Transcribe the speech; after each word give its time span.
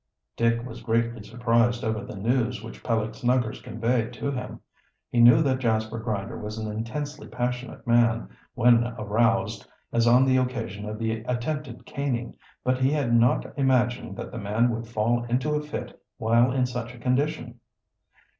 Dick 0.35 0.65
was 0.65 0.81
greatly 0.81 1.21
surprised 1.21 1.83
over 1.83 2.03
the 2.03 2.15
news 2.15 2.63
which 2.63 2.83
Peleg 2.83 3.13
Snuggers 3.13 3.61
conveyed 3.61 4.11
to 4.13 4.31
him. 4.31 4.59
He 5.11 5.19
knew 5.19 5.43
that 5.43 5.59
Jasper 5.59 5.99
Grinder 5.99 6.39
was 6.39 6.57
an 6.57 6.71
intensely 6.75 7.27
passionate 7.27 7.85
man 7.85 8.27
when 8.55 8.83
aroused, 8.97 9.67
as 9.93 10.07
on 10.07 10.25
the 10.25 10.37
occasion 10.37 10.89
of 10.89 10.97
the 10.97 11.17
attempted 11.25 11.85
caning, 11.85 12.35
but 12.63 12.79
he 12.79 12.89
had 12.91 13.13
not 13.13 13.45
imagined 13.59 14.15
that 14.17 14.31
the 14.31 14.39
man 14.39 14.71
would 14.71 14.87
fall 14.87 15.23
into 15.25 15.53
a 15.53 15.61
fit 15.61 16.01
while 16.17 16.51
in 16.51 16.65
such 16.65 16.95
a 16.95 16.97
condition. 16.97 17.59